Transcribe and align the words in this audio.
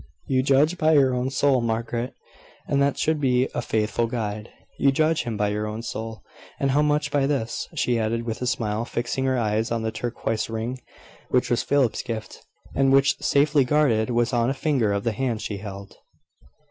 "You 0.25 0.41
judge 0.41 0.79
by 0.79 0.93
your 0.93 1.13
own 1.13 1.29
soul, 1.29 1.61
Margaret; 1.61 2.15
and 2.67 2.81
that 2.81 2.97
should 2.97 3.21
be 3.21 3.47
a 3.53 3.61
faithful 3.61 4.07
guide. 4.07 4.49
You 4.79 4.91
judge 4.91 5.25
him 5.25 5.37
by 5.37 5.49
your 5.49 5.67
own 5.67 5.83
soul, 5.83 6.23
and 6.59 6.71
how 6.71 6.81
much 6.81 7.11
by 7.11 7.27
this?" 7.27 7.67
she 7.75 7.99
added, 7.99 8.23
with 8.23 8.41
a 8.41 8.47
smile, 8.47 8.83
fixing 8.83 9.25
her 9.25 9.37
eyes 9.37 9.69
on 9.69 9.83
the 9.83 9.91
turquoise 9.91 10.49
ring, 10.49 10.79
which 11.29 11.51
was 11.51 11.61
Philip's 11.61 12.01
gift, 12.01 12.43
and 12.73 12.91
which, 12.91 13.19
safely 13.19 13.63
guarded, 13.63 14.09
was 14.09 14.33
on 14.33 14.49
a 14.49 14.55
finger 14.55 14.91
of 14.91 15.03
the 15.03 15.11
hand 15.11 15.43
she 15.43 15.57
held. 15.59 15.97